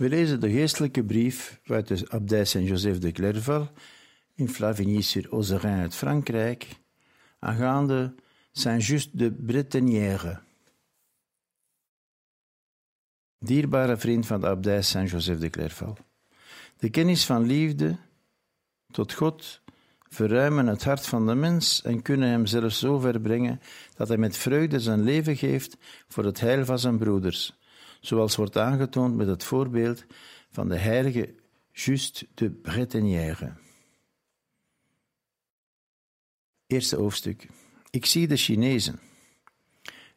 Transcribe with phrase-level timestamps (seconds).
[0.00, 3.70] We lezen de geestelijke brief uit de abdij Saint-Joseph de Clairval
[4.34, 6.68] in Flavigny-sur-Ozerin uit Frankrijk,
[7.38, 8.14] aangaande
[8.52, 10.40] Saint-Just de Bretonnière.
[13.38, 15.96] Dierbare vriend van de abdij Saint-Joseph de Clairval.
[16.76, 17.96] De kennis van liefde
[18.90, 19.60] tot God
[20.08, 23.60] verruimen het hart van de mens en kunnen hem zelfs zo ver brengen
[23.96, 25.76] dat hij met vreugde zijn leven geeft
[26.08, 27.58] voor het heil van zijn broeders
[28.00, 30.04] zoals wordt aangetoond met het voorbeeld
[30.50, 31.34] van de heilige
[31.72, 33.52] Just de Bretonnière.
[36.66, 37.48] Eerste hoofdstuk.
[37.90, 39.00] Ik zie de Chinezen.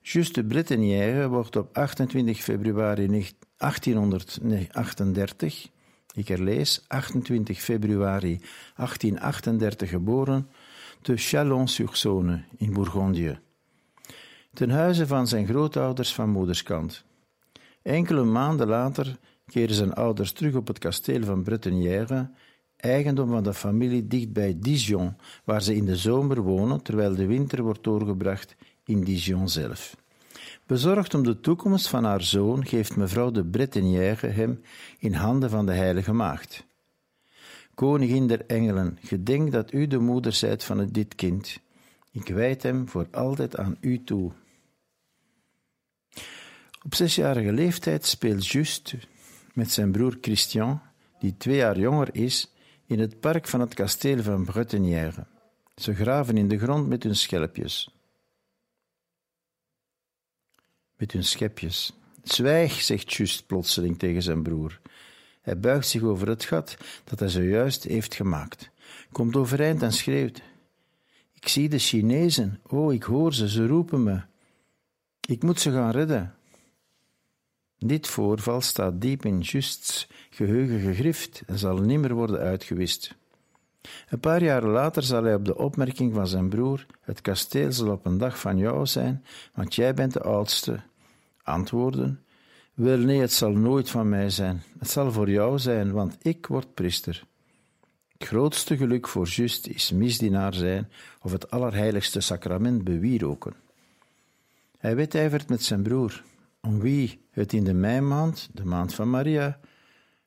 [0.01, 5.67] Just de Bretonnière wordt op 28 februari 1838,
[6.13, 8.39] ik herlees, 28 februari
[8.75, 10.49] 1838 geboren,
[11.01, 13.39] te Chalon-sur-Saône in Bourgondië,
[14.53, 17.05] ten huize van zijn grootouders van moederskant.
[17.83, 22.29] Enkele maanden later keren zijn ouders terug op het kasteel van Bretonnière,
[22.75, 27.25] eigendom van de familie dicht bij Dijon, waar ze in de zomer wonen terwijl de
[27.25, 29.95] winter wordt doorgebracht in Dijon zelf.
[30.65, 34.61] Bezorgd om de toekomst van haar zoon geeft mevrouw de Bretonnière hem
[34.99, 36.65] in handen van de Heilige Maagd.
[37.73, 41.59] Koningin der Engelen, gedenk dat u de moeder zijt van dit kind.
[42.11, 44.31] Ik wijd hem voor altijd aan u toe.
[46.83, 48.93] Op zesjarige leeftijd speelt Just
[49.53, 50.81] met zijn broer Christian,
[51.19, 52.51] die twee jaar jonger is,
[52.85, 55.25] in het park van het kasteel van Bretonnière.
[55.75, 57.89] Ze graven in de grond met hun schelpjes.
[60.97, 61.93] Met hun schepjes.
[62.23, 64.79] Zwijg, zegt Just plotseling tegen zijn broer.
[65.41, 68.69] Hij buigt zich over het gat dat hij zojuist heeft gemaakt,
[69.11, 70.41] komt overeind en schreeuwt:
[71.33, 74.21] Ik zie de Chinezen, oh, ik hoor ze, ze roepen me.
[75.27, 76.35] Ik moet ze gaan redden.
[77.85, 83.15] Dit voorval staat diep in Justs geheugen gegrift en zal nimmer worden uitgewist.
[84.09, 87.91] Een paar jaren later zal hij op de opmerking van zijn broer: Het kasteel zal
[87.91, 90.79] op een dag van jou zijn, want jij bent de oudste,
[91.43, 92.23] antwoorden:
[92.73, 94.63] Wel nee, het zal nooit van mij zijn.
[94.79, 97.23] Het zal voor jou zijn, want ik word priester.
[98.17, 100.89] Het grootste geluk voor Just is misdienaar zijn
[101.21, 103.53] of het allerheiligste sacrament bewieroken.
[104.77, 106.23] Hij wedijvert met zijn broer
[106.67, 109.59] om wie het in de meimaand, de maand van Maria,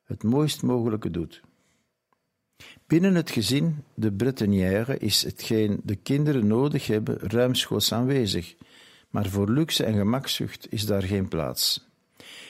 [0.03, 1.41] het mooist mogelijke doet.
[2.87, 8.55] Binnen het gezin, de Bretonnière, is hetgeen de kinderen nodig hebben ruimschoots aanwezig,
[9.09, 11.87] maar voor luxe en gemakzucht is daar geen plaats.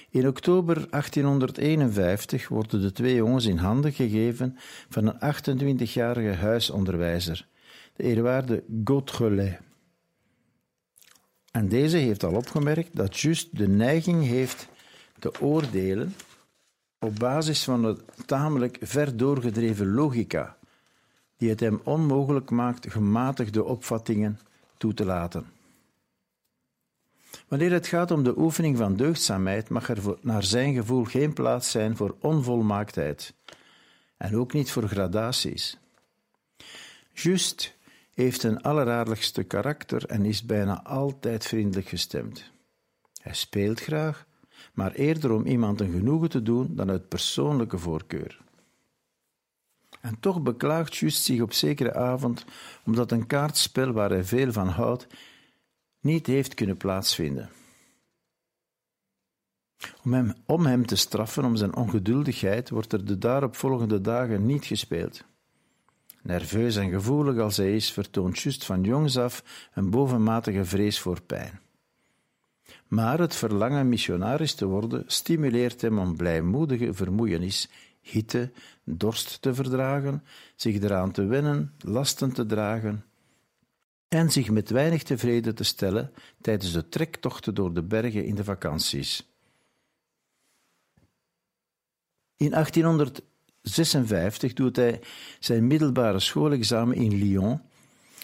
[0.09, 4.58] In oktober 1851 worden de twee jongens in handen gegeven
[4.90, 7.47] van een 28-jarige huisonderwijzer,
[7.96, 9.59] de eerwaarde Gautrelet.
[11.57, 14.68] En deze heeft al opgemerkt dat Just de neiging heeft
[15.19, 16.16] te oordelen
[17.00, 20.57] op basis van een tamelijk ver doorgedreven logica,
[21.38, 24.40] die het hem onmogelijk maakt gematigde opvattingen
[24.78, 25.46] toe te laten.
[27.47, 31.72] Wanneer het gaat om de oefening van deugdzaamheid, mag er naar zijn gevoel geen plaats
[31.72, 33.34] zijn voor onvolmaaktheid
[34.17, 35.78] en ook niet voor gradaties.
[37.13, 37.77] Just
[38.17, 42.51] heeft een alleraardigste karakter en is bijna altijd vriendelijk gestemd.
[43.22, 44.25] Hij speelt graag,
[44.73, 48.39] maar eerder om iemand een genoegen te doen dan uit persoonlijke voorkeur.
[50.01, 52.45] En toch beklaagt Just zich op zekere avond
[52.85, 55.08] omdat een kaartspel waar hij veel van houdt
[55.99, 57.49] niet heeft kunnen plaatsvinden.
[60.03, 64.66] Om hem, om hem te straffen om zijn ongeduldigheid wordt er de daaropvolgende dagen niet
[64.66, 65.25] gespeeld.
[66.28, 69.44] Nerveus en gevoelig als hij is, vertoont Just van jongs af
[69.74, 71.59] een bovenmatige vrees voor pijn.
[72.88, 77.70] Maar het verlangen missionaris te worden stimuleert hem om blijmoedige vermoeienis,
[78.02, 78.52] hitte,
[78.84, 80.24] dorst te verdragen,
[80.56, 83.06] zich eraan te wennen, lasten te dragen
[84.08, 88.44] en zich met weinig tevreden te stellen tijdens de trektochten door de bergen in de
[88.44, 89.32] vakanties.
[92.35, 93.22] In 1800
[93.67, 94.99] 56 doet hij
[95.40, 97.61] zijn middelbare schoolexamen in Lyon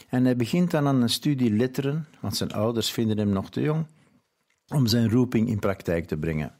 [0.10, 3.62] En hij begint dan aan een studie letteren, want zijn ouders vinden hem nog te
[3.62, 3.86] jong,
[4.68, 6.56] om zijn roeping in praktijk te brengen.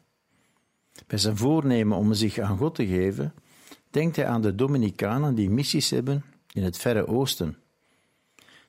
[1.07, 3.33] Bij zijn voornemen om zich aan God te geven,
[3.89, 7.57] denkt hij aan de Dominicanen die missies hebben in het Verre Oosten.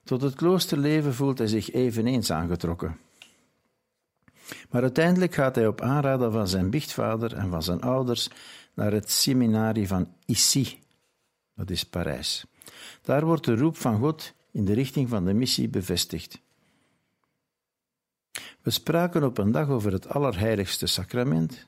[0.04, 2.96] Tot het kloosterleven voelt hij zich eveneens aangetrokken.
[4.70, 8.28] Maar uiteindelijk gaat hij op aanraden van zijn biechtvader en van zijn ouders
[8.74, 10.78] naar het seminarie van Issy,
[11.54, 12.44] dat is Parijs.
[13.02, 16.42] Daar wordt de roep van God in de richting van de missie bevestigd.
[18.60, 21.66] We spraken op een dag over het Allerheiligste Sacrament,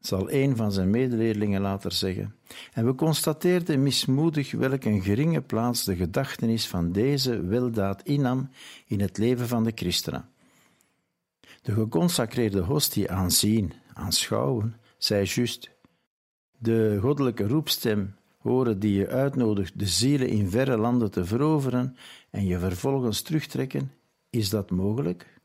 [0.00, 2.34] zal een van zijn medeleerlingen later zeggen,
[2.72, 8.50] en we constateerden mismoedig welk een geringe plaats de gedachtenis van deze weldaad innam
[8.86, 10.28] in het leven van de christenen.
[11.62, 15.70] De geconsacreerde hostie aanzien, aanschouwen, zij juist.
[16.58, 21.96] De goddelijke roepstem horen die je uitnodigt de zielen in verre landen te veroveren
[22.30, 23.92] en je vervolgens terugtrekken,
[24.30, 25.40] is dat mogelijk?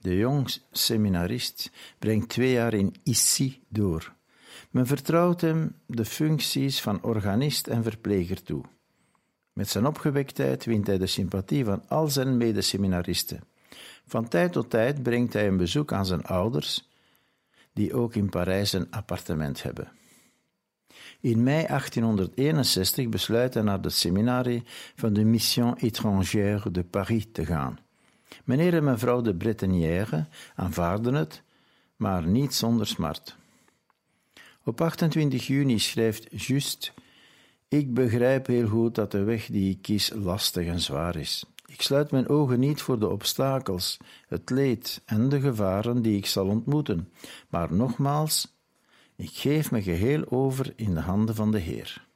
[0.00, 4.14] De jong seminarist brengt twee jaar in Issy door.
[4.70, 8.64] Men vertrouwt hem de functies van organist en verpleger toe.
[9.52, 13.40] Met zijn opgewektheid wint hij de sympathie van al zijn medeseminaristen.
[14.06, 16.91] Van tijd tot tijd brengt hij een bezoek aan zijn ouders,
[17.72, 19.92] die ook in Parijs een appartement hebben.
[21.20, 24.62] In mei 1861 besluit hij naar het seminarie
[24.96, 27.78] van de Mission étrangère de Paris te gaan.
[28.44, 31.42] Meneer en mevrouw de Bretonnière aanvaarden het,
[31.96, 33.36] maar niet zonder smart.
[34.64, 36.92] Op 28 juni schrijft Just:
[37.68, 41.44] Ik begrijp heel goed dat de weg die ik kies lastig en zwaar is.
[41.72, 43.96] Ik sluit mijn ogen niet voor de obstakels,
[44.28, 47.12] het leed en de gevaren die ik zal ontmoeten,
[47.48, 48.54] maar nogmaals,
[49.16, 52.06] ik geef me geheel over in de handen van de Heer.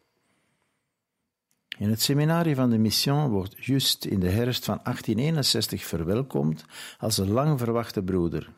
[1.79, 6.65] In het seminarie van de Mission wordt Just in de herfst van 1861 verwelkomd
[6.99, 8.53] als een lang verwachte broeder.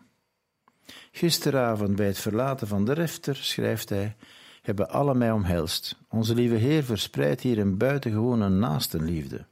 [1.13, 4.17] Gisteravond bij het verlaten van de refter, schrijft hij,
[4.63, 5.97] hebben alle mij omhelst.
[6.09, 9.47] Onze lieve Heer verspreidt hier een buitengewone naastenliefde.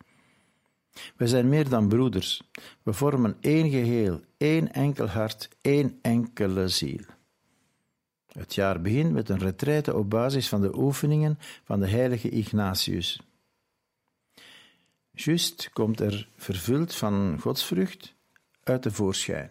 [1.16, 2.42] We zijn meer dan broeders.
[2.82, 7.04] We vormen één geheel, één enkel hart, één enkele ziel.
[8.32, 13.20] Het jaar begint met een retraite op basis van de oefeningen van de heilige Ignatius.
[15.12, 18.14] Just komt er vervuld van godsvrucht
[18.62, 19.50] uit de voorschijn.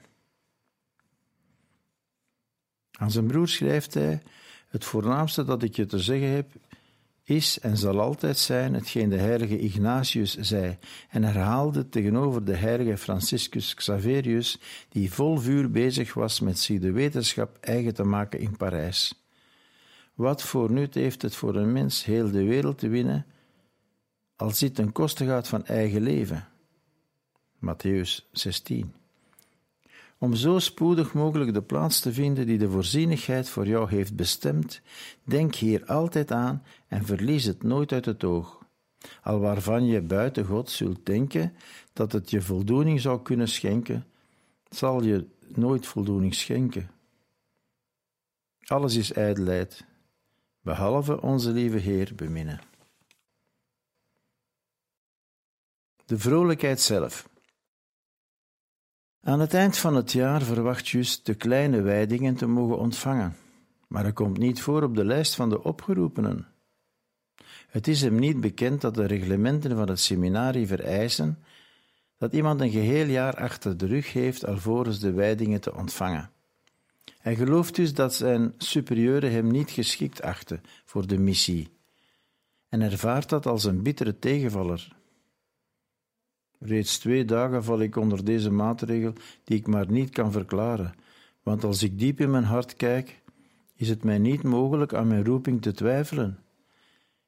[2.91, 4.21] Aan zijn broer schrijft hij:
[4.67, 6.51] Het voornaamste dat ik je te zeggen heb,
[7.25, 10.77] is en zal altijd zijn hetgeen de heilige Ignatius zei
[11.09, 16.91] en herhaalde tegenover de heilige Franciscus Xaverius, die vol vuur bezig was met zich de
[16.91, 19.25] wetenschap eigen te maken in Parijs.
[20.13, 23.25] Wat voor nut heeft het voor een mens heel de wereld te winnen,
[24.35, 26.47] als dit ten koste gaat van eigen leven?
[27.59, 28.93] Matthäus 16
[30.17, 34.81] om zo spoedig mogelijk de plaats te vinden die de voorzienigheid voor jou heeft bestemd,
[35.23, 38.63] denk hier altijd aan en verlies het nooit uit het oog.
[39.21, 41.53] Al waarvan je buiten God zult denken
[41.93, 44.05] dat het je voldoening zou kunnen schenken,
[44.69, 46.89] zal je nooit voldoening schenken.
[48.65, 49.85] Alles is ijdelheid,
[50.61, 52.59] behalve onze lieve Heer beminnen.
[56.05, 57.29] De vrolijkheid zelf.
[59.27, 63.35] Aan het eind van het jaar verwacht Just de kleine wijdingen te mogen ontvangen,
[63.87, 66.47] maar hij komt niet voor op de lijst van de opgeroepenen.
[67.67, 71.43] Het is hem niet bekend dat de reglementen van het seminarie vereisen
[72.17, 76.31] dat iemand een geheel jaar achter de rug heeft alvorens de wijdingen te ontvangen.
[77.19, 81.77] Hij gelooft dus dat zijn superieuren hem niet geschikt achten voor de missie
[82.69, 84.94] en ervaart dat als een bittere tegenvaller.
[86.59, 90.95] Reeds twee dagen val ik onder deze maatregel die ik maar niet kan verklaren,
[91.43, 93.21] want als ik diep in mijn hart kijk,
[93.75, 96.39] is het mij niet mogelijk aan mijn roeping te twijfelen.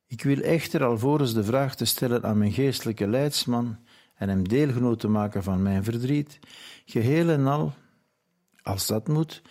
[0.07, 3.77] Ik wil echter alvorens de vraag te stellen aan mijn geestelijke leidsman
[4.15, 6.39] en hem deelgenoot te maken van mijn verdriet,
[6.85, 7.73] geheel en al,
[8.61, 9.41] als dat moet,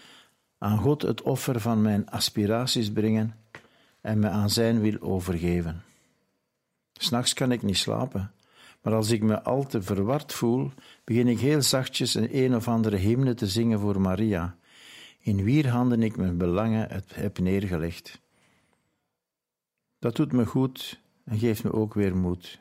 [0.59, 3.35] aan God het offer van mijn aspiraties brengen
[4.00, 5.83] en me aan zijn wil overgeven.
[6.92, 8.30] S'nachts kan ik niet slapen.
[8.87, 10.71] Maar als ik me al te verward voel,
[11.05, 14.57] begin ik heel zachtjes een een of andere hymne te zingen voor Maria,
[15.19, 18.21] in wier handen ik mijn belangen heb neergelegd.
[19.99, 22.59] Dat doet me goed en geeft me ook weer moed.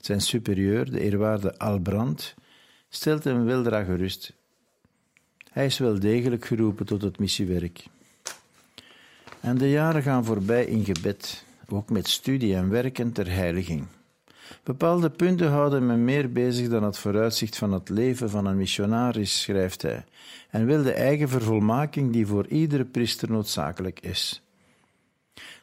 [0.00, 2.34] Zijn superieur, de eerwaarde Albrand,
[2.88, 4.32] stelt hem weldra gerust.
[5.50, 7.86] Hij is wel degelijk geroepen tot het missiewerk.
[9.40, 13.86] En de jaren gaan voorbij in gebed, ook met studie en werken ter heiliging.
[14.62, 19.42] Bepaalde punten houden me meer bezig dan het vooruitzicht van het leven van een missionaris,
[19.42, 20.04] schrijft hij,
[20.50, 24.42] en wil de eigen vervolmaking die voor iedere priester noodzakelijk is.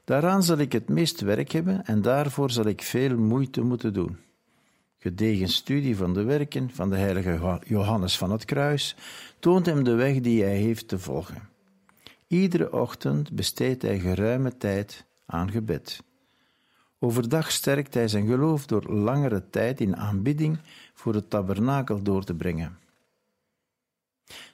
[0.03, 4.17] Daaraan zal ik het meest werk hebben en daarvoor zal ik veel moeite moeten doen.
[4.97, 8.95] Gedegen studie van de werken van de heilige Johannes van het Kruis
[9.39, 11.49] toont hem de weg die hij heeft te volgen.
[12.27, 16.03] Iedere ochtend besteedt hij geruime tijd aan gebed.
[16.99, 20.59] Overdag sterkt hij zijn geloof door langere tijd in aanbidding
[20.93, 22.77] voor het tabernakel door te brengen.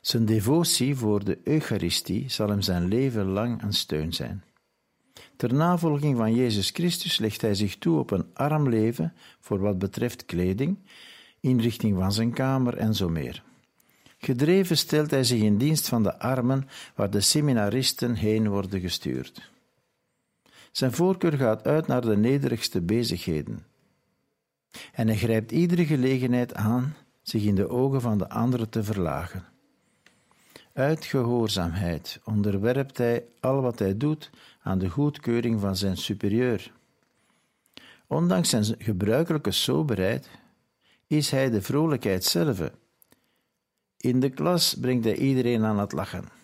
[0.02, 4.44] Zijn devotie voor de Eucharistie zal hem zijn leven lang een steun zijn.
[5.36, 9.80] Ter navolging van Jezus Christus legt hij zich toe op een arm leven voor wat
[9.80, 10.78] betreft kleding,
[11.40, 13.44] inrichting van zijn kamer en zo meer.
[14.18, 19.54] Gedreven stelt hij zich in dienst van de armen waar de seminaristen heen worden gestuurd.
[20.75, 23.65] Zijn voorkeur gaat uit naar de nederigste bezigheden.
[24.94, 29.46] En hij grijpt iedere gelegenheid aan zich in de ogen van de anderen te verlagen.
[30.74, 34.29] Uit gehoorzaamheid onderwerpt hij al wat hij doet
[34.62, 36.72] aan de goedkeuring van zijn superieur.
[38.08, 40.29] Ondanks zijn gebruikelijke soberheid
[41.08, 42.72] is hij de vrolijkheid zelf.
[43.98, 46.44] In de klas brengt hij iedereen aan het lachen.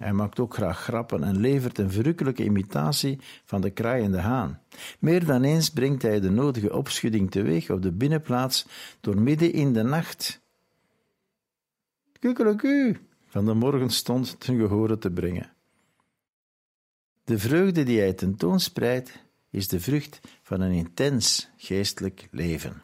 [0.00, 4.60] Hij maakt ook graag grappen en levert een verrukkelijke imitatie van de kraaiende haan.
[4.98, 8.66] Meer dan eens brengt hij de nodige opschudding teweeg op de binnenplaats
[9.00, 10.40] door midden in de nacht
[12.18, 15.52] kukeleku van de morgenstond ten gehore te brengen.
[17.24, 22.82] De vreugde die hij tentoonspreidt is de vrucht van een intens geestelijk leven.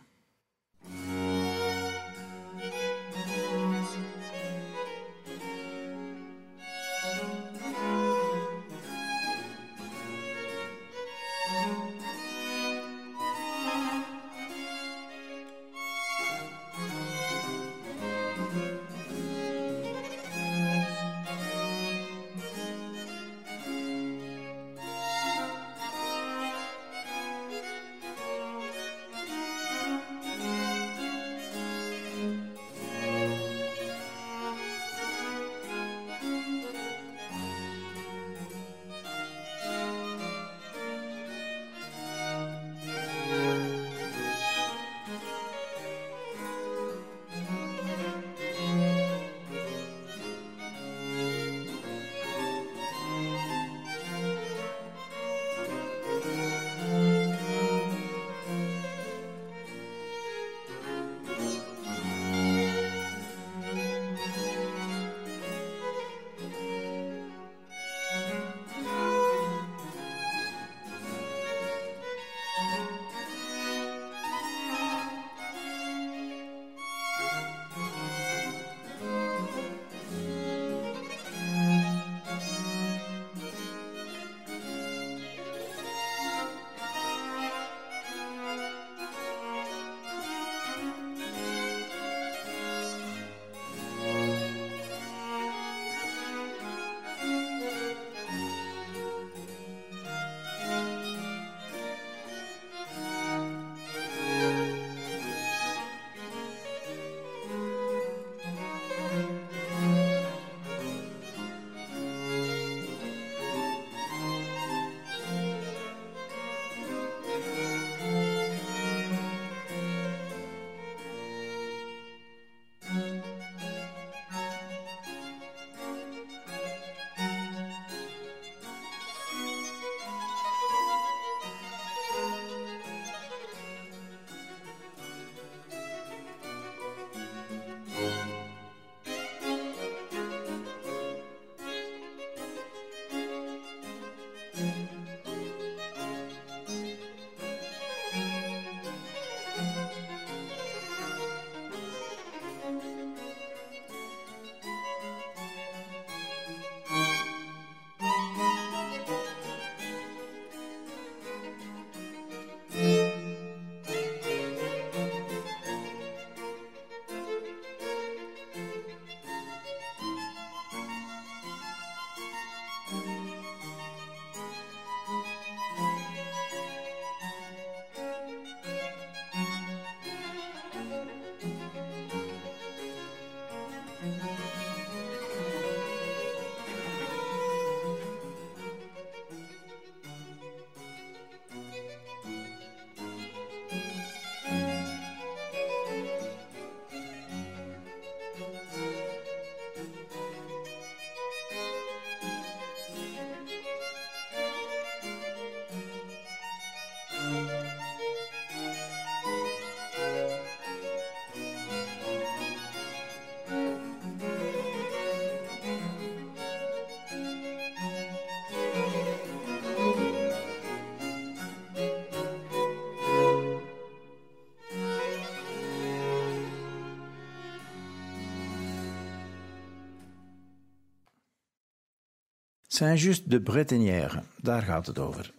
[232.76, 235.32] Saint-Just de Bretonnière, daar gaat het over.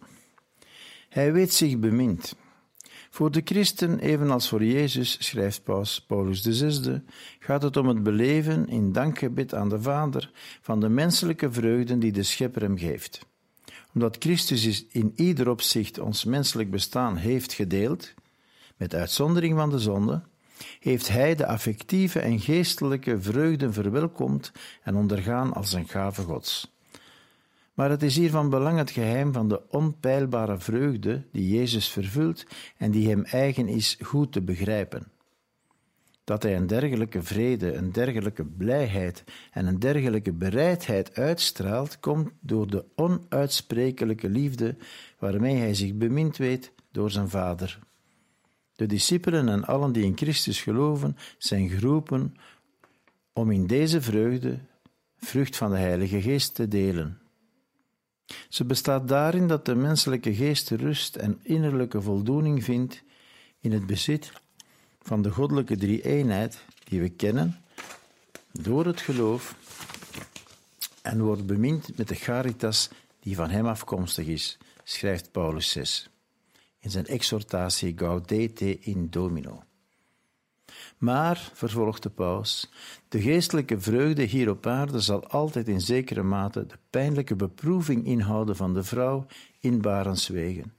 [1.08, 2.34] Hij weet zich bemind.
[3.10, 7.00] Voor de christen, evenals voor Jezus, schrijft Paus Paulus VI,
[7.38, 10.30] gaat het om het beleven in dankgebed aan de Vader
[10.60, 13.26] van de menselijke vreugden die de Schepper hem geeft.
[13.94, 18.14] Omdat Christus in ieder opzicht ons menselijk bestaan heeft gedeeld,
[18.76, 20.22] met uitzondering van de zonde,
[20.80, 24.52] heeft hij de affectieve en geestelijke vreugden verwelkomd
[24.82, 26.76] en ondergaan als een gave Gods.
[27.78, 32.46] Maar het is hier van belang het geheim van de onpeilbare vreugde die Jezus vervult
[32.76, 35.12] en die hem eigen is goed te begrijpen.
[36.24, 42.70] Dat hij een dergelijke vrede, een dergelijke blijheid en een dergelijke bereidheid uitstraalt, komt door
[42.70, 44.76] de onuitsprekelijke liefde
[45.18, 47.78] waarmee hij zich bemind weet door zijn Vader.
[48.74, 52.34] De discipelen en allen die in Christus geloven zijn geroepen
[53.32, 54.58] om in deze vreugde
[55.16, 57.18] vrucht van de Heilige Geest te delen.
[58.48, 63.02] Ze bestaat daarin dat de menselijke geest rust en innerlijke voldoening vindt
[63.60, 64.32] in het bezit
[65.02, 67.60] van de goddelijke drie-eenheid die we kennen
[68.52, 69.54] door het geloof
[71.02, 72.88] en wordt bemind met de charitas
[73.20, 76.10] die van hem afkomstig is, schrijft Paulus 6
[76.80, 79.62] in zijn exhortatie Gaudete in Domino.
[80.98, 82.70] Maar, vervolgt de paus,
[83.08, 88.56] de geestelijke vreugde hier op aarde zal altijd in zekere mate de pijnlijke beproeving inhouden
[88.56, 89.26] van de vrouw
[89.60, 90.72] in Barenswegen.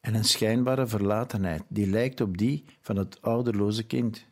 [0.00, 4.26] En een schijnbare verlatenheid die lijkt op die van het ouderloze kind,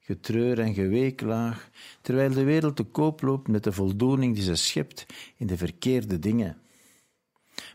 [0.00, 5.06] getreur en geweeklaag, terwijl de wereld te koop loopt met de voldoening die ze schept
[5.36, 6.60] in de verkeerde dingen.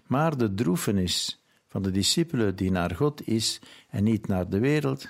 [0.07, 5.07] Maar de droefenis van de discipelen die naar God is en niet naar de wereld,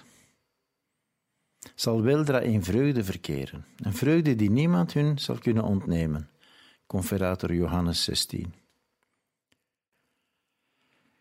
[1.76, 6.30] zal weldra in vreugde verkeren, een vreugde die niemand hun zal kunnen ontnemen.
[6.88, 8.54] Conferator Johannes 16.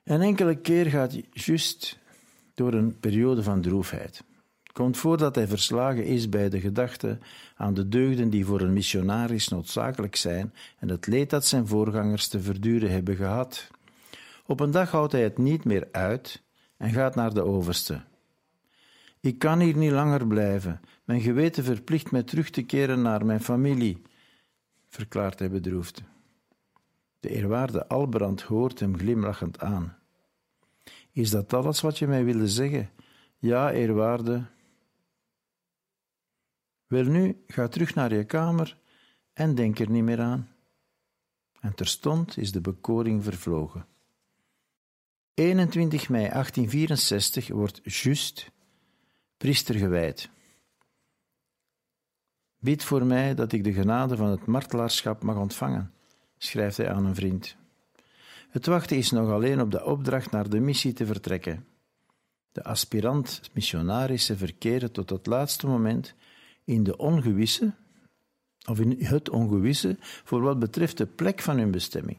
[0.04, 1.98] Een enkele keer gaat juist
[2.54, 4.24] door een periode van droefheid.
[4.72, 7.18] Komt voor dat hij verslagen is bij de gedachte
[7.56, 12.28] aan de deugden die voor een missionaris noodzakelijk zijn en het leed dat zijn voorgangers
[12.28, 13.70] te verduren hebben gehad.
[14.46, 16.42] Op een dag houdt hij het niet meer uit
[16.76, 18.00] en gaat naar de overste.
[19.24, 20.80] Ik kan hier niet langer blijven.
[21.04, 24.02] Mijn geweten verplicht mij terug te keren naar mijn familie,
[24.88, 26.02] verklaart hij bedroefd.
[27.20, 29.96] De eerwaarde Albrand hoort hem glimlachend aan.
[31.12, 32.90] Is dat alles wat je mij wilde zeggen?
[33.38, 34.44] Ja, eerwaarde.
[36.86, 38.78] Welnu, ga terug naar je kamer
[39.32, 40.48] en denk er niet meer aan.
[41.60, 43.86] En terstond is de bekoring vervlogen.
[45.34, 48.52] 21 mei 1864 wordt Just
[49.36, 50.30] priester gewijd.
[52.58, 55.92] Bid voor mij dat ik de genade van het martelaarschap mag ontvangen,
[56.38, 57.56] schrijft hij aan een vriend.
[58.50, 61.66] Het wachten is nog alleen op de opdracht naar de missie te vertrekken.
[62.52, 66.14] De aspirant-missionarissen verkeren tot het laatste moment
[66.64, 67.72] in de ongewisse,
[68.68, 72.18] of in het ongewisse, voor wat betreft de plek van hun bestemming.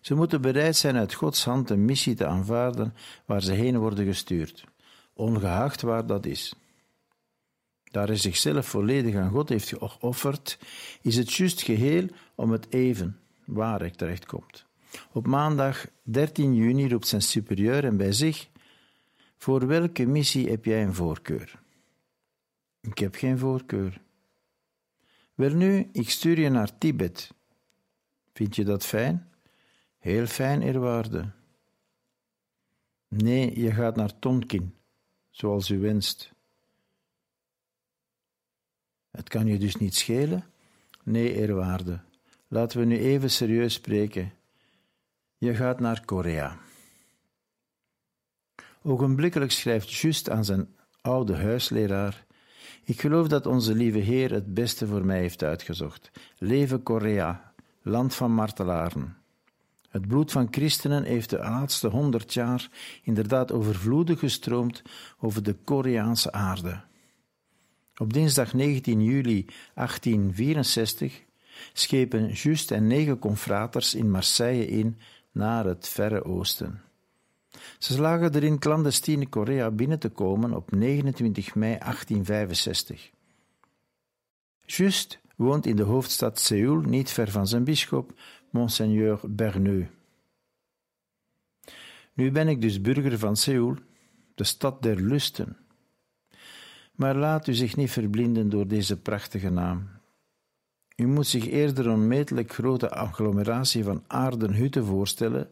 [0.00, 2.94] Ze moeten bereid zijn uit Gods hand een missie te aanvaarden
[3.24, 4.64] waar ze heen worden gestuurd,
[5.14, 6.54] ongeacht waar dat is.
[7.84, 10.58] Daar hij zichzelf volledig aan God heeft geofferd,
[11.02, 14.66] is het juist geheel om het even waar hij terechtkomt.
[15.12, 18.48] Op maandag 13 juni roept zijn superieur en bij zich:
[19.36, 21.62] Voor welke missie heb jij een voorkeur?
[22.80, 24.00] Ik heb geen voorkeur.
[25.34, 27.34] Welnu, ik stuur je naar Tibet.
[28.32, 29.28] Vind je dat fijn?
[29.98, 31.30] Heel fijn, eerwaarde.
[33.08, 34.74] Nee, je gaat naar Tonkin,
[35.34, 36.32] zoals u wenst.
[39.10, 40.44] Het kan je dus niet schelen?
[41.02, 42.00] Nee, eerwaarde.
[42.48, 44.32] Laten we nu even serieus spreken.
[45.36, 46.58] Je gaat naar Korea.
[48.82, 52.26] Ogenblikkelijk schrijft Just aan zijn oude huisleraar:
[52.84, 56.10] Ik geloof dat onze lieve Heer het beste voor mij heeft uitgezocht.
[56.38, 59.23] Leven Korea, land van martelaren.
[59.94, 62.68] Het bloed van christenen heeft de laatste honderd jaar
[63.02, 64.82] inderdaad overvloedig gestroomd
[65.20, 66.80] over de Koreaanse aarde.
[67.96, 71.22] Op dinsdag 19 juli 1864
[71.72, 74.98] schepen Just en negen confraters in Marseille in
[75.32, 76.82] naar het Verre Oosten.
[77.78, 83.10] Ze slagen erin clandestine Korea binnen te komen op 29 mei 1865.
[84.66, 88.12] Just woont in de hoofdstad Seoul, niet ver van zijn bisschop,
[88.54, 89.86] Monseigneur Berneux.
[92.12, 93.76] Nu ben ik dus burger van Seoul,
[94.34, 95.56] de stad der lusten.
[96.92, 99.88] Maar laat u zich niet verblinden door deze prachtige naam.
[100.96, 105.48] U moet zich eerder een onmetelijk grote agglomeratie van aardenhutten voorstellen,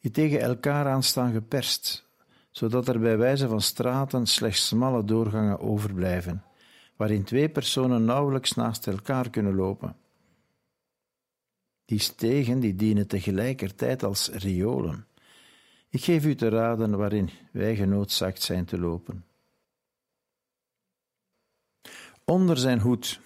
[0.00, 2.08] die tegen elkaar aan staan geperst,
[2.50, 6.42] zodat er bij wijze van straten slechts smalle doorgangen overblijven,
[6.96, 9.96] waarin twee personen nauwelijks naast elkaar kunnen lopen.
[11.86, 15.06] Die stegen die dienen tegelijkertijd als riolen.
[15.88, 19.24] Ik geef u te raden waarin wij genoodzaakt zijn te lopen.
[22.24, 23.20] Onder zijn hoed.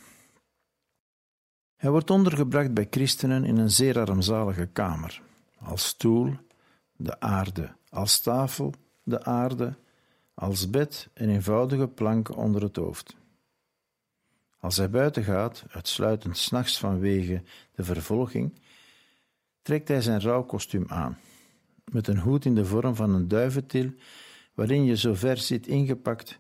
[1.77, 5.23] Hij wordt ondergebracht bij christenen in een zeer armzalige kamer.
[5.59, 6.37] Als stoel,
[6.97, 7.73] de aarde.
[7.89, 9.77] Als tafel, de aarde.
[10.35, 13.17] Als bed, een eenvoudige plank onder het hoofd.
[14.61, 17.43] Als hij buiten gaat, uitsluitend s'nachts vanwege
[17.75, 18.53] de vervolging,
[19.63, 21.19] trekt hij zijn rouwkostuum aan,
[21.93, 23.93] met een hoed in de vorm van een duiventil,
[24.55, 26.39] waarin je zo ver zit ingepakt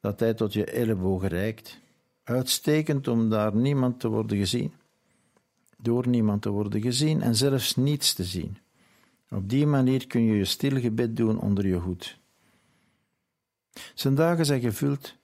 [0.00, 1.80] dat hij tot je ellebogen reikt,
[2.22, 4.72] uitstekend om daar niemand te worden gezien,
[5.76, 8.58] door niemand te worden gezien en zelfs niets te zien.
[9.30, 12.18] Op die manier kun je je stil gebed doen onder je hoed.
[13.94, 15.14] Zijn dagen zijn gevuld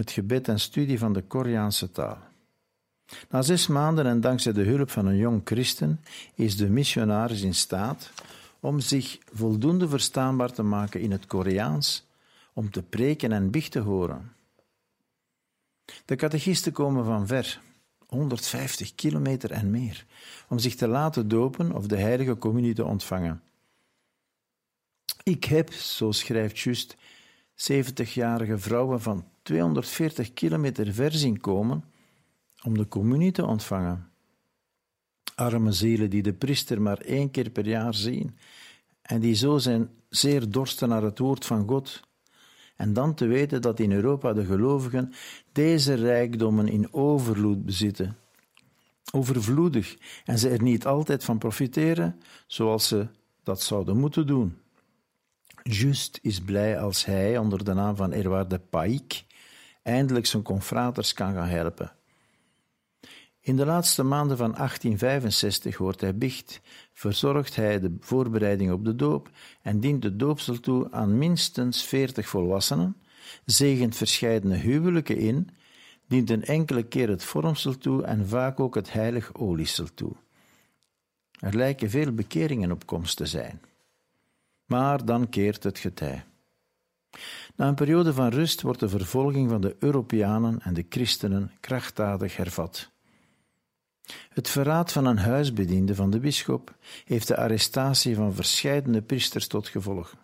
[0.00, 2.18] met gebed en studie van de Koreaanse taal.
[3.30, 6.00] Na zes maanden en dankzij de hulp van een jong christen
[6.34, 8.10] is de missionaris in staat
[8.60, 12.06] om zich voldoende verstaanbaar te maken in het Koreaans,
[12.52, 14.32] om te preken en biecht te horen.
[16.04, 17.60] De catechisten komen van ver,
[18.06, 20.06] 150 kilometer en meer,
[20.48, 23.42] om zich te laten dopen of de heilige communie te ontvangen.
[25.22, 26.96] Ik heb, zo schrijft Just,
[27.54, 31.84] 70-jarige vrouwen van 240 kilometer ver zien komen
[32.62, 34.10] om de communie te ontvangen.
[35.34, 38.36] Arme zielen die de priester maar één keer per jaar zien
[39.02, 42.00] en die zo zijn zeer dorsten naar het woord van God.
[42.76, 45.12] En dan te weten dat in Europa de gelovigen
[45.52, 48.16] deze rijkdommen in overvloed bezitten.
[49.12, 53.06] Overvloedig en ze er niet altijd van profiteren zoals ze
[53.42, 54.58] dat zouden moeten doen.
[55.62, 59.24] Just is blij als hij onder de naam van Erwaarde Paik
[59.82, 61.92] eindelijk zijn confraters kan gaan helpen.
[63.40, 66.60] In de laatste maanden van 1865 wordt hij bicht,
[66.92, 69.30] verzorgt hij de voorbereiding op de doop
[69.62, 72.96] en dient de doopsel toe aan minstens veertig volwassenen,
[73.44, 75.50] zegent verscheidene huwelijken in,
[76.06, 80.12] dient een enkele keer het vormsel toe en vaak ook het heilig oliesel toe.
[81.38, 83.60] Er lijken veel bekeringen op komst te zijn.
[84.64, 86.24] Maar dan keert het getij.
[87.60, 92.36] Na een periode van rust wordt de vervolging van de Europeanen en de christenen krachtdadig
[92.36, 92.90] hervat.
[94.28, 99.68] Het verraad van een huisbediende van de bisschop heeft de arrestatie van verscheidene priesters tot
[99.68, 100.16] gevolg.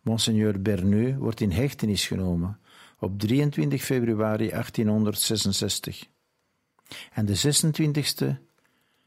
[0.00, 2.60] Monseigneur Berneu wordt in hechtenis genomen
[2.98, 6.06] op 23 februari 1866.
[7.12, 8.34] En de 26e,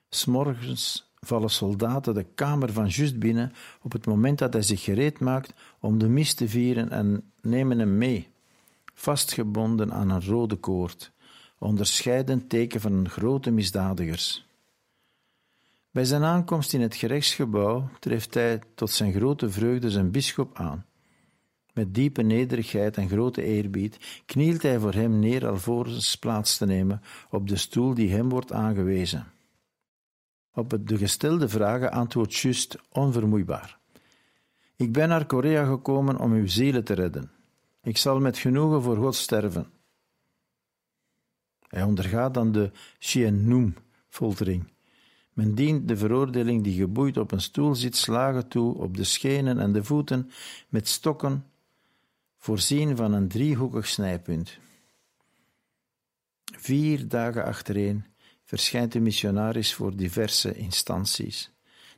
[0.09, 5.19] s'morgens vallen soldaten de kamer van Just binnen op het moment dat hij zich gereed
[5.19, 8.27] maakt om de mis te vieren en nemen hem mee,
[8.93, 11.11] vastgebonden aan een rode koord,
[11.57, 14.45] onderscheidend teken van grote misdadigers.
[15.91, 20.85] Bij zijn aankomst in het gerechtsgebouw treft hij tot zijn grote vreugde zijn bisschop aan.
[21.73, 27.01] Met diepe nederigheid en grote eerbied knielt hij voor hem neer alvorens plaats te nemen
[27.29, 29.27] op de stoel die hem wordt aangewezen.
[30.53, 33.79] Op de gestelde vragen antwoordt Just onvermoeibaar.
[34.75, 37.31] Ik ben naar Korea gekomen om uw zielen te redden.
[37.83, 39.71] Ik zal met genoegen voor God sterven.
[41.67, 42.71] Hij ondergaat dan de
[43.31, 44.71] Num-foltering.
[45.33, 49.59] Men dient de veroordeling die geboeid op een stoel zit slagen toe op de schenen
[49.59, 50.31] en de voeten
[50.69, 51.45] met stokken,
[52.37, 54.57] voorzien van een driehoekig snijpunt.
[56.57, 58.10] Vier dagen achtereen
[58.51, 61.51] verschijnt de missionaris voor diverse instanties.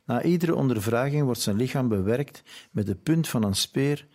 [0.04, 4.06] Na iedere ondervraging wordt zijn lichaam bewerkt met de punt van een speer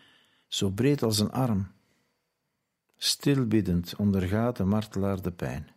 [0.48, 1.72] zo breed als een arm.
[2.98, 5.68] Stilbiddend ondergaat de martelaar de pijn.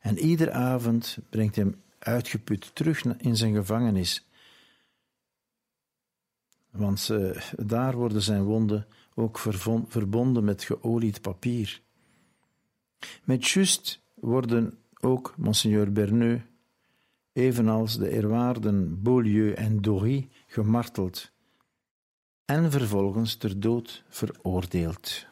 [0.00, 4.28] En iedere avond brengt hem uitgeput terug in zijn gevangenis.
[6.70, 7.10] Want
[7.56, 9.38] daar worden zijn wonden ook
[9.88, 11.80] verbonden met geolied papier.
[13.24, 16.42] Met Just worden ook Monseigneur Berneux,
[17.32, 21.32] evenals de eerwaarden Beaulieu en Dory, gemarteld
[22.44, 25.26] en vervolgens ter dood veroordeeld.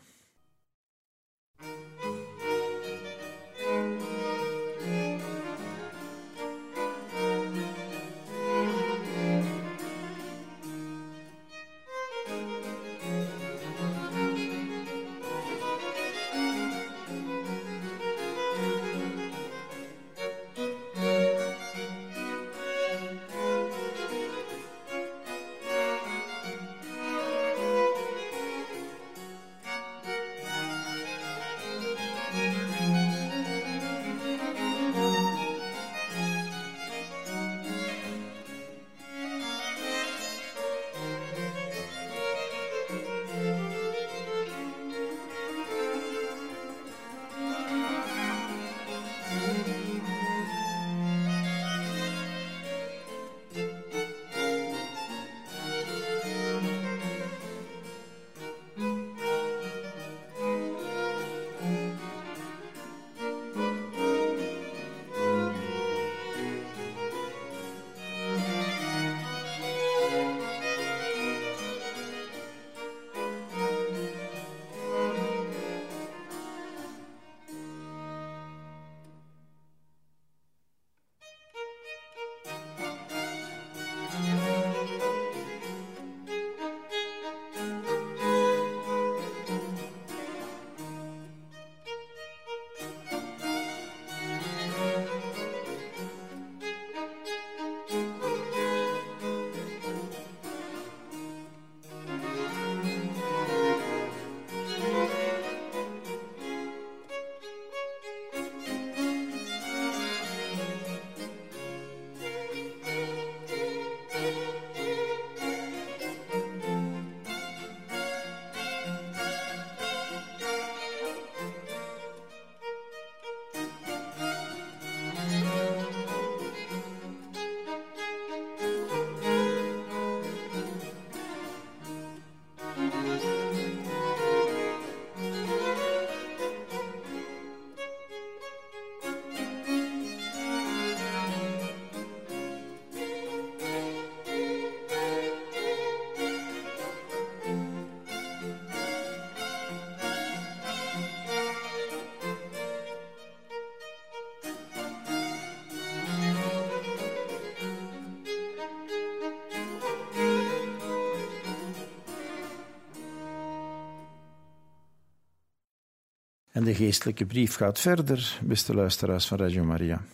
[166.56, 170.04] En de geestelijke brief gaat verder, beste luisteraars van Radio Maria,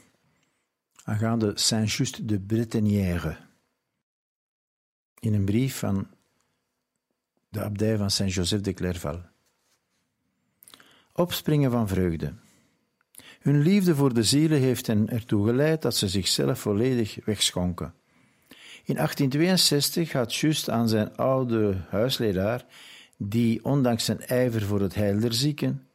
[1.04, 3.36] aangaande Saint-Just de Bretonnière.
[5.18, 6.08] In een brief van
[7.48, 9.20] de abdij van Saint-Joseph de Clairval.
[11.12, 12.34] Opspringen van vreugde.
[13.40, 17.94] Hun liefde voor de zielen heeft hen ertoe geleid dat ze zichzelf volledig wegschonken.
[18.84, 22.66] In 1862 gaat Just aan zijn oude huisledaar,
[23.16, 25.86] die ondanks zijn ijver voor het heil der zieken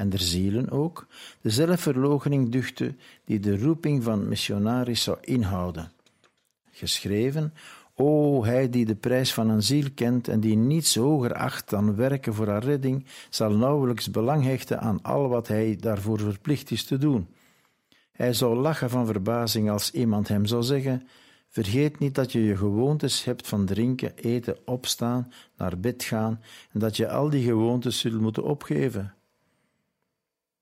[0.00, 1.06] en der zielen ook,
[1.40, 5.92] de zelfverloochening duchtte die de roeping van missionaris zou inhouden.
[6.70, 7.52] Geschreven
[7.94, 11.94] O, hij die de prijs van een ziel kent en die niets hoger acht dan
[11.96, 16.84] werken voor haar redding, zal nauwelijks belang hechten aan al wat hij daarvoor verplicht is
[16.84, 17.28] te doen.
[18.12, 21.08] Hij zou lachen van verbazing als iemand hem zou zeggen:
[21.48, 26.40] Vergeet niet dat je je gewoontes hebt van drinken, eten, opstaan, naar bed gaan
[26.72, 29.14] en dat je al die gewoontes zult moeten opgeven.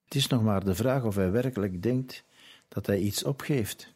[0.08, 2.24] Het is nog maar de vraag of hij werkelijk denkt
[2.68, 3.92] dat hij iets opgeeft.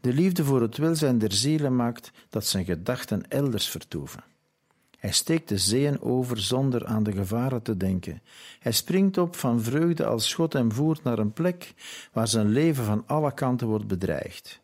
[0.00, 4.24] De liefde voor het welzijn der zielen maakt dat zijn gedachten elders vertoeven.
[4.98, 8.22] Hij steekt de zeeën over zonder aan de gevaren te denken.
[8.58, 11.74] Hij springt op van vreugde als God hem voert naar een plek
[12.12, 14.60] waar zijn leven van alle kanten wordt bedreigd.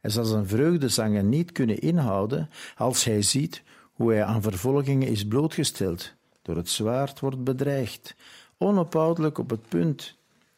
[0.00, 5.26] Hij zal zijn vreugdezangen niet kunnen inhouden als hij ziet hoe hij aan vervolgingen is
[5.26, 8.14] blootgesteld, door het zwaard wordt bedreigd,
[8.58, 10.16] onophoudelijk op het punt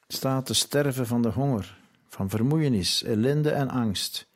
[0.08, 4.26] staat te sterven van de honger van vermoeienis, ellende en angst.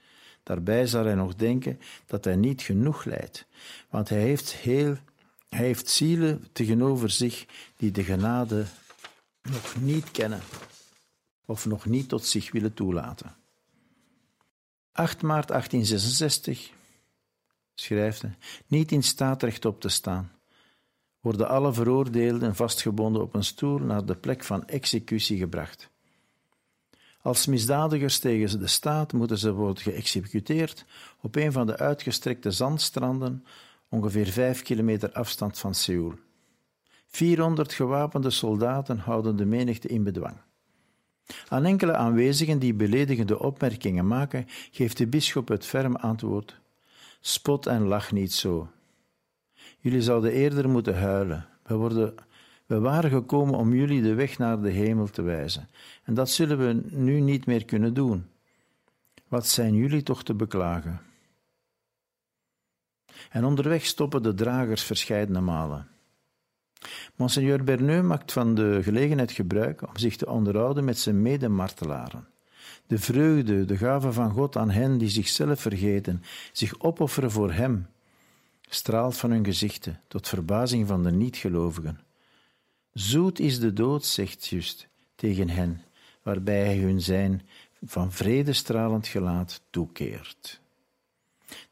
[0.42, 3.46] Daarbij zal hij nog denken dat hij niet genoeg lijdt,
[3.88, 4.96] want hij heeft, heel,
[5.48, 7.46] hij heeft zielen tegenover zich
[7.77, 8.64] die de genade
[9.42, 10.40] nog niet kennen
[11.44, 13.37] of nog niet tot zich willen toelaten.
[14.92, 16.70] 8 maart 1866
[17.75, 20.33] schrijft hij, niet in staat rechtop te staan,
[21.22, 25.90] worden alle veroordeelden vastgebonden op een stoel naar de plek van executie gebracht.
[27.22, 30.85] Als misdadigers tegen de staat moeten ze worden geëxecuteerd
[31.20, 33.44] op een van de uitgestrekte zandstranden,
[33.88, 36.14] ongeveer vijf kilometer afstand van Seoul.
[37.06, 40.37] 400 gewapende soldaten houden de menigte in bedwang.
[41.48, 46.61] Aan enkele aanwezigen die beledigende opmerkingen maken, geeft de bisschop het ferm antwoord:
[47.20, 48.68] Spot en lach niet zo.
[49.82, 51.46] Jullie zouden eerder moeten huilen.
[51.62, 52.14] We worden
[52.66, 55.68] we waren gekomen om jullie de weg naar de hemel te wijzen.
[56.04, 58.26] En dat zullen we nu niet meer kunnen doen.
[59.28, 61.00] Wat zijn jullie toch te beklagen?
[63.30, 65.88] En onderweg stoppen de dragers verscheidene malen.
[67.16, 72.28] Monseigneur Berneu maakt van de gelegenheid gebruik om zich te onderhouden met zijn medemartelaren.
[72.86, 77.86] De vreugde, de gave van God aan hen die zichzelf vergeten, zich opofferen voor Hem,
[78.74, 82.00] straalt van hun gezichten, tot verbazing van de niet-gelovigen.
[82.92, 85.82] Zoet is de dood, zegt Just tegen hen,
[86.22, 87.42] waarbij hij hun zijn
[87.82, 90.61] van vredestralend gelaat toekeert.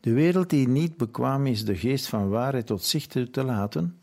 [0.00, 4.02] De wereld die niet bekwaam is de geest van waarheid tot zich te laten,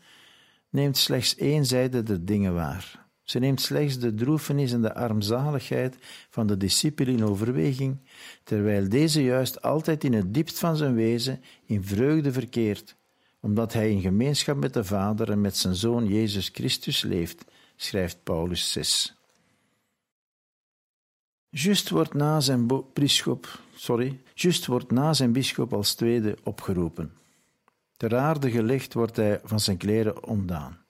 [0.68, 3.07] neemt slechts één zijde der dingen waar.
[3.28, 5.96] Ze neemt slechts de droefenis en de armzaligheid
[6.30, 7.98] van de discipel in overweging,
[8.44, 12.96] terwijl deze juist altijd in het diepst van zijn wezen in vreugde verkeert,
[13.40, 17.44] omdat hij in gemeenschap met de Vader en met zijn Zoon Jezus Christus leeft,
[17.76, 19.14] schrijft Paulus 6.
[21.48, 27.12] Just wordt na zijn bischop, sorry, just wordt na zijn bischop als tweede opgeroepen.
[27.96, 30.86] Ter aarde gelegd wordt hij van zijn kleren ontdaan.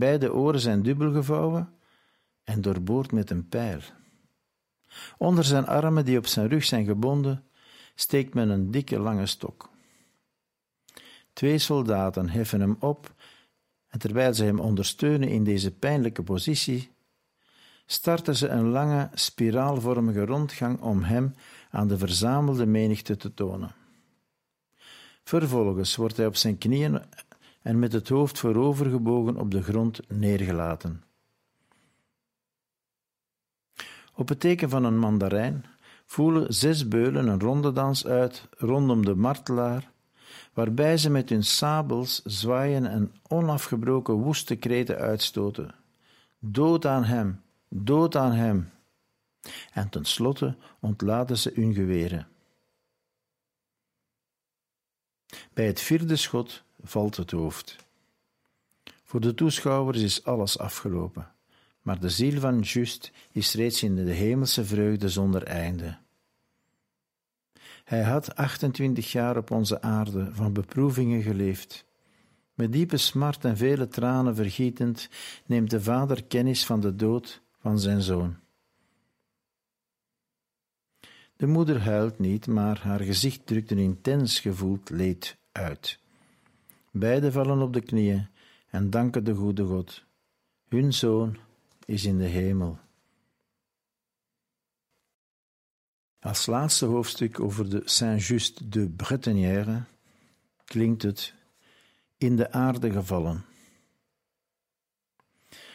[0.00, 1.72] Beide oren zijn dubbel gevouwen
[2.44, 3.80] en doorboord met een pijl.
[5.18, 7.44] Onder zijn armen, die op zijn rug zijn gebonden,
[7.94, 9.70] steekt men een dikke lange stok.
[11.32, 13.14] Twee soldaten heffen hem op
[13.88, 16.90] en terwijl ze hem ondersteunen in deze pijnlijke positie,
[17.86, 21.34] starten ze een lange spiraalvormige rondgang om hem
[21.70, 23.74] aan de verzamelde menigte te tonen.
[25.24, 27.02] Vervolgens wordt hij op zijn knieën
[27.62, 31.02] en met het hoofd voorovergebogen op de grond neergelaten.
[34.14, 35.64] Op het teken van een mandarijn
[36.06, 39.90] voelen zes beulen een rondedans uit rondom de martelaar
[40.52, 45.74] waarbij ze met hun sabels zwaaien en onafgebroken woeste kreten uitstoten.
[46.38, 48.70] Dood aan hem, dood aan hem.
[49.72, 52.28] En tenslotte ontladen ze hun geweren.
[55.52, 57.76] Bij het vierde schot valt het hoofd.
[59.04, 61.32] Voor de toeschouwers is alles afgelopen,
[61.82, 65.98] maar de ziel van Just is reeds in de hemelse vreugde zonder einde.
[67.84, 71.84] Hij had 28 jaar op onze aarde van beproevingen geleefd.
[72.54, 75.08] Met diepe smart en vele tranen vergietend
[75.46, 78.36] neemt de vader kennis van de dood van zijn zoon.
[81.36, 85.98] De moeder huilt niet, maar haar gezicht drukt een intens gevoeld leed uit.
[86.90, 88.28] Beiden vallen op de knieën
[88.70, 90.04] en danken de goede God.
[90.68, 91.36] Hun zoon
[91.84, 92.78] is in de hemel.
[96.20, 99.84] Als laatste hoofdstuk over de Saint-Just de Bretonnière
[100.64, 101.34] klinkt het
[102.18, 103.44] in de aarde gevallen.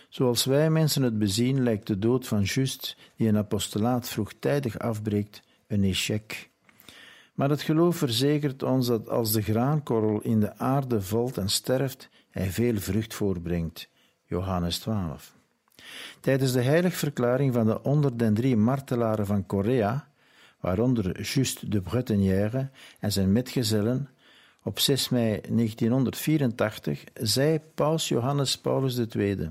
[0.10, 5.42] Zoals wij mensen het bezien, lijkt de dood van Just, die een apostolaat vroegtijdig afbreekt,
[5.68, 6.50] een échec.
[7.36, 12.10] Maar het geloof verzekert ons dat als de graankorrel in de aarde valt en sterft,
[12.30, 13.90] hij veel vrucht voorbrengt.
[14.26, 15.34] Johannes 12.
[16.20, 20.08] Tijdens de heiligverklaring van de onder den drie martelaren van Korea,
[20.60, 22.70] waaronder Just de Bretonnière
[23.00, 24.10] en zijn metgezellen,
[24.64, 29.50] op 6 mei 1984 zei Paus Johannes Paulus II: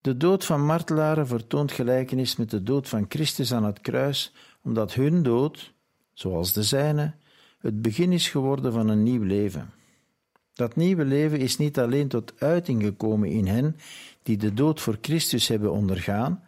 [0.00, 4.94] De dood van martelaren vertoont gelijkenis met de dood van Christus aan het kruis, omdat
[4.94, 5.72] hun dood,
[6.18, 7.14] zoals de zijne,
[7.58, 9.70] het begin is geworden van een nieuw leven.
[10.52, 13.76] Dat nieuwe leven is niet alleen tot uiting gekomen in hen
[14.22, 16.44] die de dood voor Christus hebben ondergaan,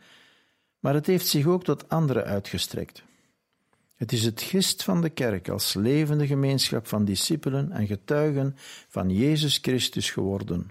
[0.78, 3.02] maar het heeft zich ook tot anderen uitgestrekt.
[3.94, 8.56] Het is het gist van de kerk als levende gemeenschap van discipelen en getuigen
[8.88, 10.70] van Jezus Christus geworden.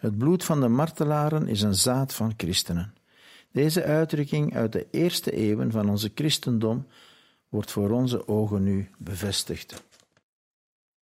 [0.00, 2.94] Het bloed van de martelaren is een zaad van christenen.
[3.52, 6.86] Deze uitdrukking uit de eerste eeuwen van onze christendom
[7.48, 9.86] wordt voor onze ogen nu bevestigd.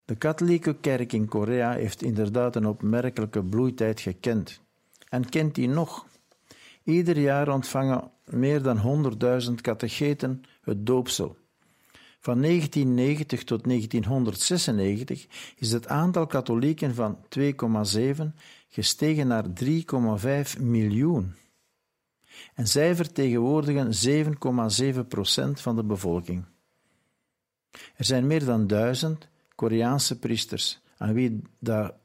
[0.05, 4.61] De katholieke kerk in Korea heeft inderdaad een opmerkelijke bloeitijd gekend
[5.09, 6.05] en kent die nog.
[6.83, 9.05] Ieder jaar ontvangen meer dan
[9.47, 11.37] 100.000 catecheten het doopsel.
[12.19, 15.27] Van 1990 tot 1996
[15.57, 18.23] is het aantal katholieken van 2,7
[18.67, 19.45] gestegen naar
[20.55, 21.33] 3,5 miljoen.
[22.53, 23.91] En zij vertegenwoordigen
[24.93, 26.43] 7,7 procent van de bevolking.
[27.71, 31.41] Er zijn meer dan duizend Koreaanse priesters aan wie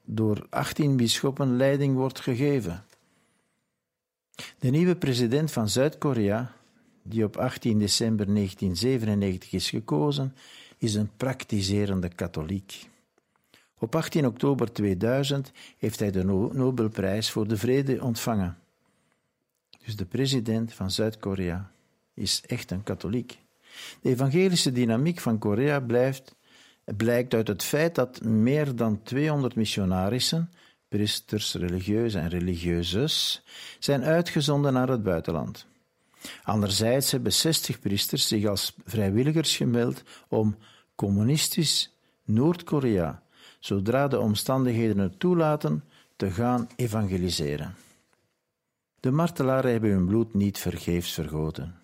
[0.05, 2.85] door 18 bisschoppen leiding wordt gegeven.
[4.59, 6.53] De nieuwe president van Zuid-Korea,
[7.03, 10.35] die op 18 december 1997 is gekozen,
[10.79, 12.89] is een praktiserende katholiek.
[13.79, 18.59] Op 18 oktober 2000 heeft hij de Nobelprijs voor de Vrede ontvangen.
[19.89, 21.71] Dus de president van Zuid-Korea
[22.15, 23.39] is echt een katholiek.
[24.01, 26.35] De evangelische dynamiek van Korea blijft,
[26.85, 30.51] blijkt uit het feit dat meer dan 200 missionarissen,
[30.89, 33.43] priesters, religieuze en religieuses,
[33.79, 35.67] zijn uitgezonden naar het buitenland.
[36.43, 40.57] Anderzijds hebben 60 priesters zich als vrijwilligers gemeld om
[40.95, 43.23] communistisch Noord-Korea,
[43.59, 45.85] zodra de omstandigheden het toelaten,
[46.17, 47.75] te gaan evangeliseren.
[49.01, 51.75] De martelaren hebben hun bloed niet vergeefs vergoten.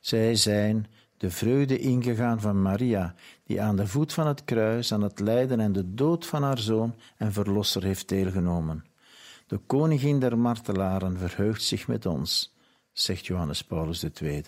[0.00, 0.86] Zij zijn
[1.16, 5.60] de vreugde ingegaan van Maria, die aan de voet van het kruis aan het lijden
[5.60, 8.84] en de dood van haar zoon en verlosser heeft deelgenomen.
[9.46, 12.54] De koningin der martelaren verheugt zich met ons,
[12.92, 14.42] zegt Johannes Paulus II.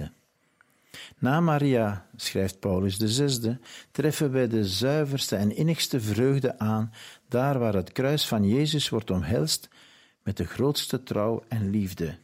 [1.18, 3.58] Na Maria, schrijft Paulus VI,
[3.90, 6.92] treffen wij de zuiverste en innigste vreugde aan,
[7.28, 9.68] daar waar het kruis van Jezus wordt omhelst
[10.22, 12.14] met de grootste trouw en liefde.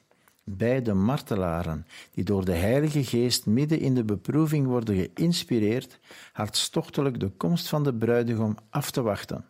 [0.45, 5.99] Bij de martelaren, die door de Heilige Geest midden in de beproeving worden geïnspireerd,
[6.33, 9.45] hartstochtelijk de komst van de bruidegom af te wachten.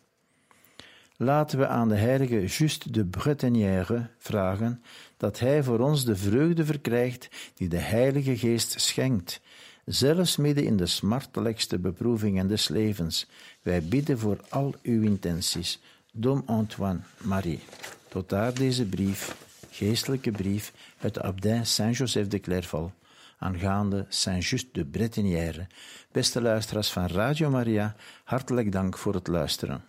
[1.21, 4.83] Laten we aan de heilige Just de Bretonnière vragen
[5.17, 9.41] dat hij voor ons de vreugde verkrijgt die de Heilige Geest schenkt,
[9.85, 13.29] zelfs midden in de smartelijkste beproevingen des levens.
[13.63, 15.81] Wij bidden voor al uw intenties.
[16.13, 17.61] Dom Antoine Marie.
[18.09, 19.37] Tot daar deze brief,
[19.71, 22.93] geestelijke brief uit de abdij Saint-Joseph de Clairval,
[23.39, 25.67] aangaande Saint-Just de Bretonnière.
[26.13, 29.85] Beste luisteraars van Radio Maria, hartelijk dank voor het luisteren.